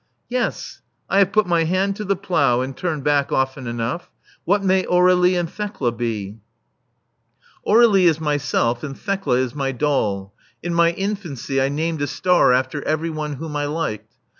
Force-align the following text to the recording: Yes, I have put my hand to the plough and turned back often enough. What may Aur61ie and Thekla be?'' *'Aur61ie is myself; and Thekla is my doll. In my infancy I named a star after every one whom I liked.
Yes, 0.29 0.81
I 1.11 1.19
have 1.19 1.31
put 1.31 1.45
my 1.45 1.63
hand 1.65 1.95
to 1.97 2.03
the 2.03 2.15
plough 2.15 2.61
and 2.61 2.75
turned 2.75 3.03
back 3.03 3.31
often 3.31 3.67
enough. 3.67 4.09
What 4.45 4.63
may 4.63 4.81
Aur61ie 4.81 5.39
and 5.39 5.47
Thekla 5.47 5.91
be?'' 5.91 6.39
*'Aur61ie 7.67 8.05
is 8.05 8.19
myself; 8.19 8.83
and 8.83 8.97
Thekla 8.97 9.35
is 9.35 9.53
my 9.53 9.71
doll. 9.71 10.33
In 10.63 10.73
my 10.73 10.89
infancy 10.93 11.61
I 11.61 11.69
named 11.69 12.01
a 12.01 12.07
star 12.07 12.51
after 12.51 12.81
every 12.83 13.11
one 13.11 13.33
whom 13.33 13.55
I 13.55 13.65
liked. 13.65 14.15